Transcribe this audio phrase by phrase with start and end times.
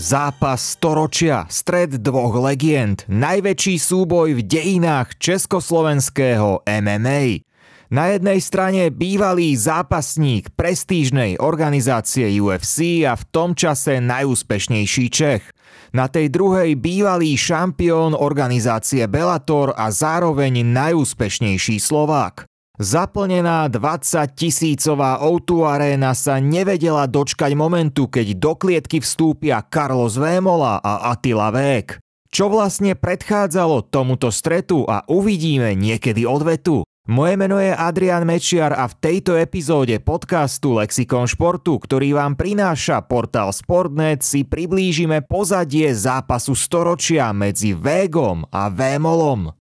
[0.00, 7.44] Zápas storočia, stred dvoch legend, najväčší súboj v dejinách československého MMA.
[7.92, 15.44] Na jednej strane bývalý zápasník prestížnej organizácie UFC a v tom čase najúspešnejší Čech.
[15.92, 22.49] Na tej druhej bývalý šampión organizácie Bellator a zároveň najúspešnejší Slovák.
[22.80, 30.80] Zaplnená 20 tisícová O2 Arena sa nevedela dočkať momentu, keď do klietky vstúpia Carlos Vémola
[30.80, 32.00] a Attila Vék.
[32.32, 36.80] Čo vlastne predchádzalo tomuto stretu a uvidíme niekedy odvetu.
[37.04, 43.04] Moje meno je Adrian Mečiar a v tejto epizóde podcastu Lexikon športu, ktorý vám prináša
[43.04, 49.59] portál Sportnet, si priblížime pozadie zápasu storočia medzi Végom a Vémolom.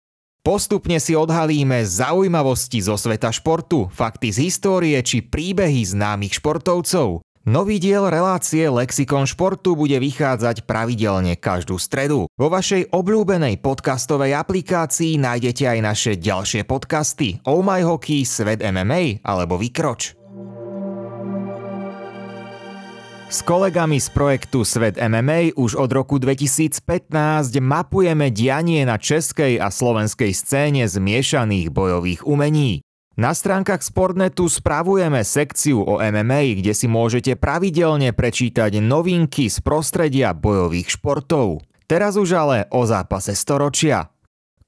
[0.49, 7.21] Postupne si odhalíme zaujímavosti zo sveta športu, fakty z histórie či príbehy známych športovcov.
[7.45, 12.25] Nový diel relácie Lexikon športu bude vychádzať pravidelne každú stredu.
[12.33, 19.21] Vo vašej obľúbenej podcastovej aplikácii nájdete aj naše ďalšie podcasty Oh My Hockey, Svet MMA
[19.21, 20.18] alebo Vykroč.
[23.29, 26.81] S kolegami z projektu Svet MMA už od roku 2015
[27.61, 32.81] mapujeme dianie na českej a slovenskej scéne zmiešaných bojových umení.
[33.21, 40.33] Na stránkach Sportnetu spravujeme sekciu o MMA, kde si môžete pravidelne prečítať novinky z prostredia
[40.33, 41.61] bojových športov.
[41.85, 44.09] Teraz už ale o zápase storočia.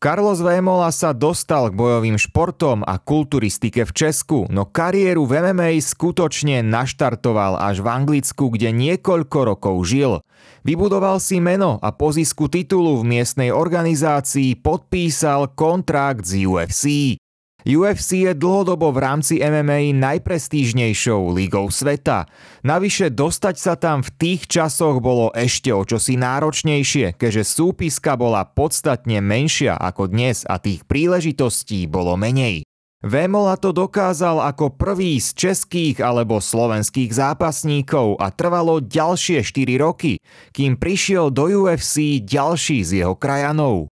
[0.01, 5.77] Carlos Vémola sa dostal k bojovým športom a kulturistike v Česku, no kariéru v MMA
[5.77, 10.25] skutočne naštartoval až v Anglicku, kde niekoľko rokov žil.
[10.65, 17.20] Vybudoval si meno a po zisku titulu v miestnej organizácii podpísal kontrakt z UFC.
[17.61, 22.25] UFC je dlhodobo v rámci MMA najprestížnejšou ligou sveta.
[22.65, 28.45] Navyše dostať sa tam v tých časoch bolo ešte o čosi náročnejšie, keďže súpiska bola
[28.49, 32.65] podstatne menšia ako dnes a tých príležitostí bolo menej.
[33.01, 40.21] Vémola to dokázal ako prvý z českých alebo slovenských zápasníkov a trvalo ďalšie 4 roky,
[40.53, 43.89] kým prišiel do UFC ďalší z jeho krajanov.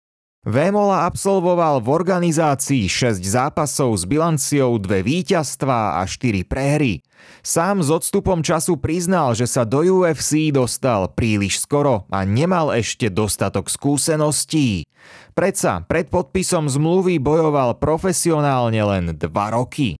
[0.47, 7.03] Vémola absolvoval v organizácii 6 zápasov s bilanciou 2 víťazstvá a 4 prehry.
[7.43, 13.11] Sám s odstupom času priznal, že sa do UFC dostal príliš skoro a nemal ešte
[13.11, 14.87] dostatok skúseností.
[15.35, 19.99] Predsa pred podpisom zmluvy bojoval profesionálne len 2 roky.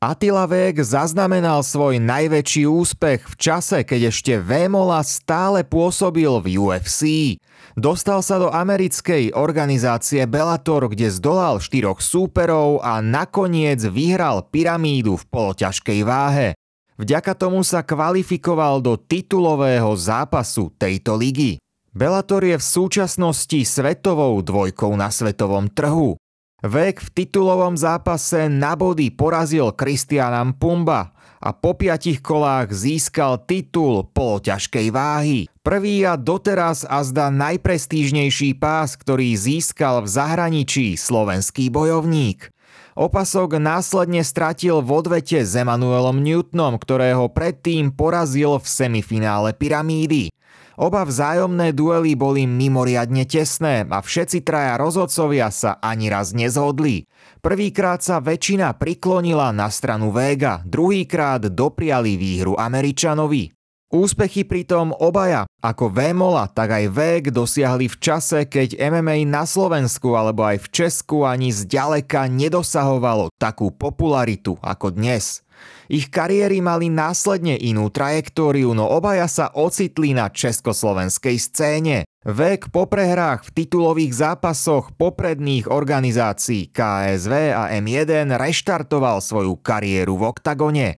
[0.00, 7.36] Attila Vek zaznamenal svoj najväčší úspech v čase, keď ešte Vémola stále pôsobil v UFC.
[7.78, 15.24] Dostal sa do americkej organizácie Bellator, kde zdolal štyroch súperov a nakoniec vyhral pyramídu v
[15.30, 16.48] poloťažkej váhe.
[16.98, 21.56] Vďaka tomu sa kvalifikoval do titulového zápasu tejto ligy.
[21.94, 26.18] Bellator je v súčasnosti svetovou dvojkou na svetovom trhu.
[26.60, 34.04] Vek v titulovom zápase na body porazil Kristiana Pumba a po piatich kolách získal titul
[34.12, 35.48] poloťažkej váhy.
[35.64, 42.52] Prvý a doteraz azda najprestížnejší pás, ktorý získal v zahraničí slovenský bojovník.
[42.92, 50.28] Opasok následne stratil v odvete s Emanuelom Newtonom, ktorého predtým porazil v semifinále pyramídy.
[50.80, 57.04] Oba vzájomné duely boli mimoriadne tesné a všetci traja rozhodcovia sa ani raz nezhodli.
[57.44, 63.52] Prvýkrát sa väčšina priklonila na stranu Vega, druhýkrát dopriali výhru Američanovi.
[63.92, 70.16] Úspechy pritom obaja, ako Vémola, tak aj Vég dosiahli v čase, keď MMA na Slovensku
[70.16, 75.44] alebo aj v Česku ani zďaleka nedosahovalo takú popularitu ako dnes.
[75.90, 81.96] Ich kariéry mali následne inú trajektóriu, no obaja sa ocitli na československej scéne.
[82.20, 90.24] Vek po prehrách v titulových zápasoch popredných organizácií KSV a M1 reštartoval svoju kariéru v
[90.28, 90.88] oktagone.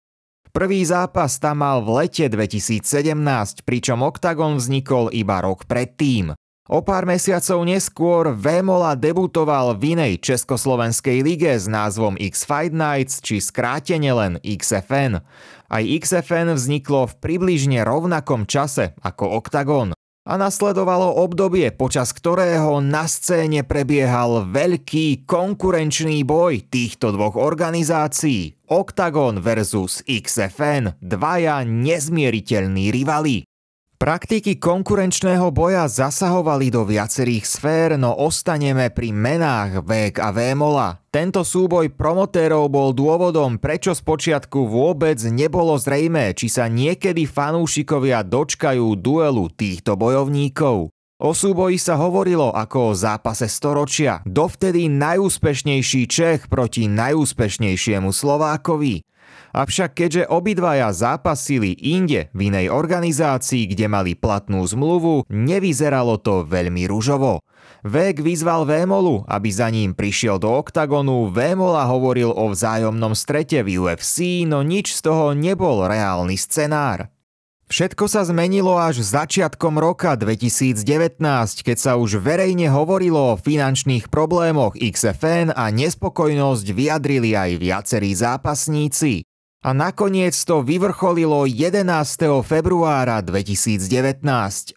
[0.52, 6.36] Prvý zápas tam mal v lete 2017, pričom Octagon vznikol iba rok predtým.
[6.70, 13.18] O pár mesiacov neskôr Vémola debutoval v inej československej lige s názvom X Fight Nights,
[13.18, 15.26] či skrátene len XFN.
[15.66, 19.90] Aj XFN vzniklo v približne rovnakom čase ako Octagon
[20.22, 28.54] a nasledovalo obdobie, počas ktorého na scéne prebiehal veľký konkurenčný boj týchto dvoch organizácií.
[28.70, 33.42] Octagon versus XFN, dvaja nezmieriteľní rivali.
[34.02, 40.98] Praktiky konkurenčného boja zasahovali do viacerých sfér, no ostaneme pri menách Vek a Vémola.
[41.06, 48.98] Tento súboj promotérov bol dôvodom, prečo spočiatku vôbec nebolo zrejmé, či sa niekedy fanúšikovia dočkajú
[48.98, 50.90] duelu týchto bojovníkov.
[51.22, 54.18] O súboji sa hovorilo ako o zápase storočia.
[54.26, 59.11] Dovtedy najúspešnejší Čech proti najúspešnejšiemu Slovákovi.
[59.52, 66.88] Avšak keďže obidvaja zápasili inde v inej organizácii, kde mali platnú zmluvu, nevyzeralo to veľmi
[66.88, 67.44] ružovo.
[67.84, 73.76] Vek vyzval Vémolu, aby za ním prišiel do oktagonu, Vémola hovoril o vzájomnom strete v
[73.76, 77.12] UFC, no nič z toho nebol reálny scenár.
[77.72, 80.84] Všetko sa zmenilo až začiatkom roka 2019,
[81.64, 89.24] keď sa už verejne hovorilo o finančných problémoch XFN a nespokojnosť vyjadrili aj viacerí zápasníci.
[89.62, 91.86] A nakoniec to vyvrcholilo 11.
[92.42, 94.18] februára 2019.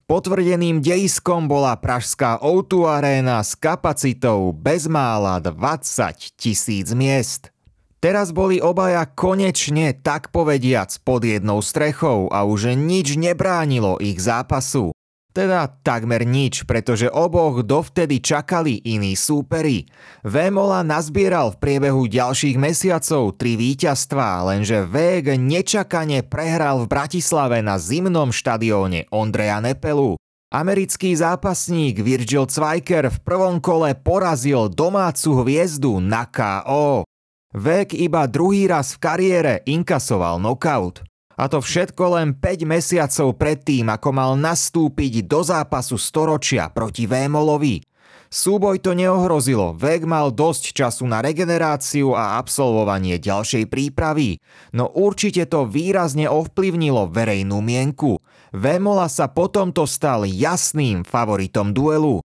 [0.03, 7.55] Potvrdeným dejiskom bola pražská O2 Arena s kapacitou bezmála 20 tisíc miest.
[8.03, 14.91] Teraz boli obaja konečne tak povediac pod jednou strechou a už nič nebránilo ich zápasu.
[15.33, 19.89] Teda takmer nič, pretože oboch dovtedy čakali iní súperi.
[20.21, 27.81] Vémola nazbieral v priebehu ďalších mesiacov tri víťazstvá, lenže Vég nečakane prehral v Bratislave na
[27.81, 30.21] zimnom štadióne Ondreja Nepelu.
[30.53, 37.09] Americký zápasník Virgil Zweiker v prvom kole porazil domácu hviezdu na KO.
[37.57, 41.01] Vek iba druhý raz v kariére inkasoval knockout.
[41.33, 47.81] A to všetko len 5 mesiacov predtým, ako mal nastúpiť do zápasu storočia proti Vémolovi.
[48.33, 54.41] Súboj to neohrozilo, Vek mal dosť času na regeneráciu a absolvovanie ďalšej prípravy,
[54.73, 58.17] no určite to výrazne ovplyvnilo verejnú mienku.
[58.49, 62.25] Vémola sa potom to stal jasným favoritom duelu.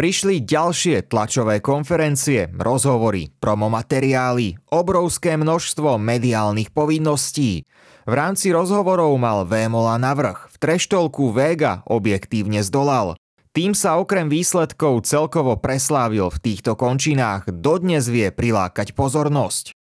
[0.00, 7.68] Prišli ďalšie tlačové konferencie, rozhovory, promomateriály, obrovské množstvo mediálnych povinností.
[8.08, 13.20] V rámci rozhovorov mal Vémola navrh, v treštolku Vega objektívne zdolal.
[13.52, 19.76] Tým sa okrem výsledkov celkovo preslávil v týchto končinách, dodnes vie prilákať pozornosť.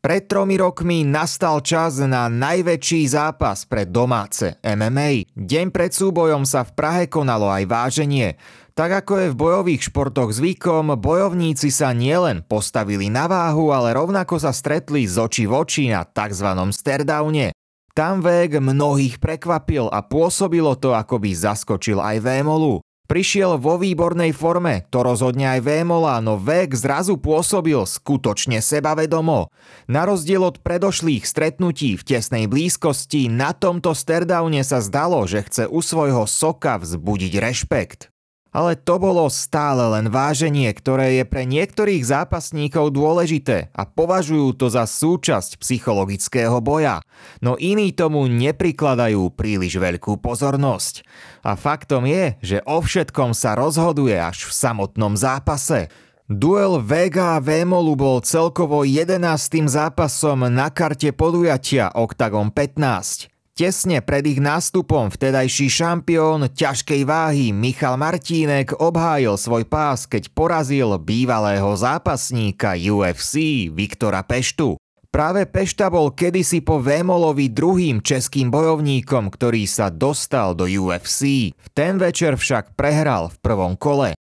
[0.00, 5.28] Pred tromi rokmi nastal čas na najväčší zápas pre domáce MMA.
[5.36, 8.40] Deň pred súbojom sa v Prahe konalo aj váženie.
[8.72, 14.40] Tak ako je v bojových športoch zvykom, bojovníci sa nielen postavili na váhu, ale rovnako
[14.40, 16.48] sa stretli z očí v oči na tzv.
[16.72, 17.52] sterdowne.
[17.92, 22.80] Tam Vég mnohých prekvapil a pôsobilo to, ako by zaskočil aj Vémolu.
[23.10, 29.50] Prišiel vo výbornej forme, to rozhodne aj Vémola, no Vég zrazu pôsobil skutočne sebavedomo.
[29.90, 35.66] Na rozdiel od predošlých stretnutí v tesnej blízkosti, na tomto sterdowne sa zdalo, že chce
[35.66, 38.09] u svojho soka vzbudiť rešpekt.
[38.50, 44.66] Ale to bolo stále len váženie, ktoré je pre niektorých zápasníkov dôležité a považujú to
[44.66, 46.98] za súčasť psychologického boja,
[47.38, 51.06] no iní tomu neprikladajú príliš veľkú pozornosť.
[51.46, 55.86] A faktom je, že o všetkom sa rozhoduje až v samotnom zápase.
[56.30, 59.18] Duel Vega a Vémolu bol celkovo 11.
[59.66, 63.39] zápasom na karte podujatia Octagon 15.
[63.60, 70.96] Tesne pred ich nástupom vtedajší šampión ťažkej váhy Michal Martínek obhájil svoj pás, keď porazil
[70.96, 74.80] bývalého zápasníka UFC Viktora Peštu.
[75.12, 81.52] Práve Pešta bol kedysi po Vémolovi druhým českým bojovníkom, ktorý sa dostal do UFC.
[81.52, 84.16] V ten večer však prehral v prvom kole.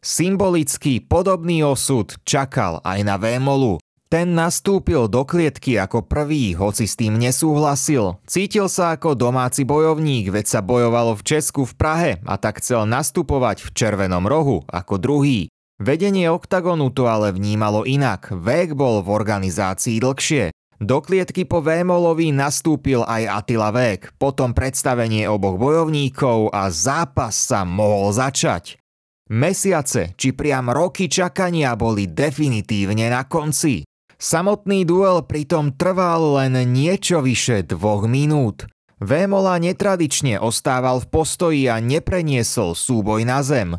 [0.00, 3.84] Symbolický podobný osud čakal aj na Vémolu.
[4.08, 8.16] Ten nastúpil do klietky ako prvý, hoci s tým nesúhlasil.
[8.24, 12.88] Cítil sa ako domáci bojovník, veď sa bojovalo v Česku v Prahe a tak chcel
[12.88, 15.52] nastupovať v Červenom rohu ako druhý.
[15.76, 18.32] Vedenie oktagonu to ale vnímalo inak.
[18.32, 20.56] Vek bol v organizácii dlhšie.
[20.80, 27.68] Do klietky po Vémolovi nastúpil aj Attila Vek, potom predstavenie oboch bojovníkov a zápas sa
[27.68, 28.80] mohol začať.
[29.28, 33.84] Mesiace či priam roky čakania boli definitívne na konci.
[34.18, 38.66] Samotný duel pritom trval len niečo vyše dvoch minút.
[38.98, 43.78] Vémola netradične ostával v postoji a nepreniesol súboj na zem.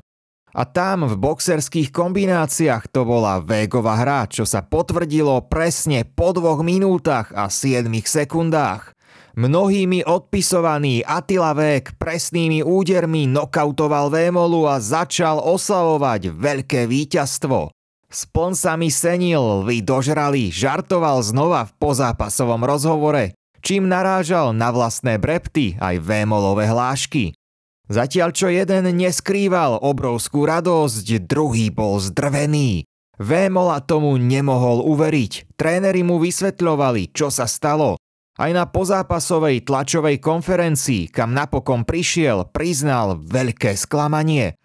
[0.56, 6.64] A tam v boxerských kombináciách to bola Végová hra, čo sa potvrdilo presne po dvoch
[6.64, 8.96] minútach a 7 sekundách.
[9.36, 17.76] Mnohými odpisovaný Attila Vek presnými údermi nokautoval Vémolu a začal oslavovať veľké víťazstvo.
[18.10, 25.22] Spln sa mi senil, vy dožrali, žartoval znova v pozápasovom rozhovore, čím narážal na vlastné
[25.22, 27.38] brepty aj Vémolové hlášky.
[27.86, 32.90] Zatiaľ čo jeden neskrýval obrovskú radosť, druhý bol zdrvený.
[33.22, 35.54] Vémola tomu nemohol uveriť.
[35.54, 37.94] Tréneri mu vysvetľovali, čo sa stalo.
[38.40, 44.58] Aj na pozápasovej tlačovej konferencii, kam napokon prišiel, priznal veľké sklamanie.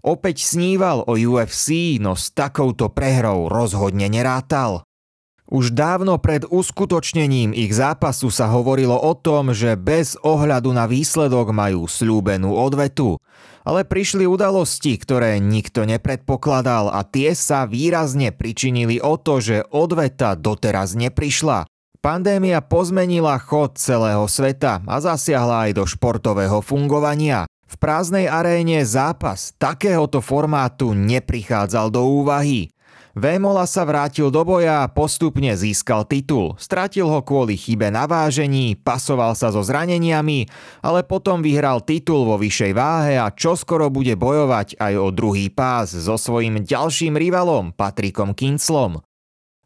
[0.00, 4.88] Opäť sníval o UFC, no s takouto prehrou rozhodne nerátal.
[5.50, 11.50] Už dávno pred uskutočnením ich zápasu sa hovorilo o tom, že bez ohľadu na výsledok
[11.50, 13.18] majú slúbenú odvetu.
[13.66, 20.38] Ale prišli udalosti, ktoré nikto nepredpokladal a tie sa výrazne pričinili o to, že odveta
[20.38, 21.66] doteraz neprišla.
[22.00, 27.44] Pandémia pozmenila chod celého sveta a zasiahla aj do športového fungovania.
[27.70, 32.74] V prázdnej aréne zápas takéhoto formátu neprichádzal do úvahy.
[33.14, 36.54] Vémola sa vrátil do boja a postupne získal titul.
[36.58, 40.46] Stratil ho kvôli chybe na vážení, pasoval sa so zraneniami,
[40.82, 45.90] ale potom vyhral titul vo vyššej váhe a čoskoro bude bojovať aj o druhý pás
[45.94, 49.02] so svojím ďalším rivalom Patrikom Kinclom.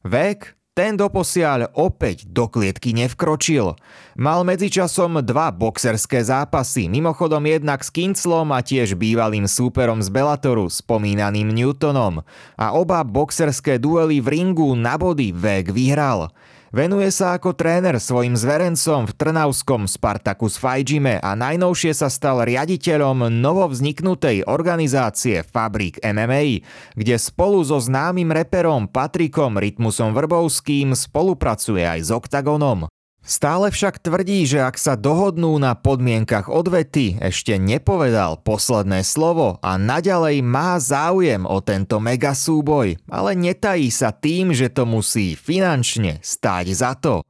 [0.05, 3.79] Vek ten doposiaľ opäť do klietky nevkročil.
[4.19, 10.67] Mal medzičasom dva boxerské zápasy, mimochodom jednak s Kinclom a tiež bývalým súperom z Bellatoru,
[10.67, 12.27] spomínaným Newtonom.
[12.59, 16.35] A oba boxerské duely v ringu na body Vek vyhral.
[16.75, 23.31] Venuje sa ako tréner svojim zverencom v Trnavskom Spartacus Fajžime a najnovšie sa stal riaditeľom
[23.31, 26.67] novovzniknutej organizácie Fabrik MMA,
[26.99, 32.91] kde spolu so známym reperom Patrikom Rytmusom Vrbovským spolupracuje aj s Octagonom.
[33.25, 39.81] Stále však tvrdí, že ak sa dohodnú na podmienkach odvety, ešte nepovedal posledné slovo a
[39.81, 46.21] naďalej má záujem o tento mega súboj, ale netají sa tým, že to musí finančne
[46.21, 47.25] stáť za to.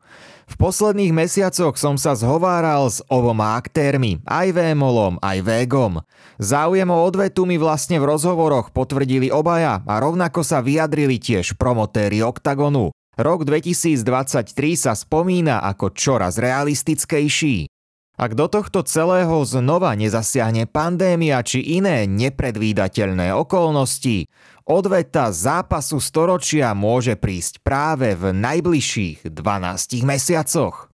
[0.51, 6.03] V posledných mesiacoch som sa zhováral s oboma aktérmi, aj Vémolom, aj Vegom.
[6.43, 12.19] Záujem o odvetu mi vlastne v rozhovoroch potvrdili obaja a rovnako sa vyjadrili tiež promotéri
[12.19, 12.91] Octagonu.
[13.15, 17.71] Rok 2023 sa spomína ako čoraz realistickejší.
[18.15, 24.31] Ak do tohto celého znova nezasiahne pandémia či iné nepredvídateľné okolnosti,
[24.67, 30.94] odveta zápasu storočia môže prísť práve v najbližších 12 mesiacoch.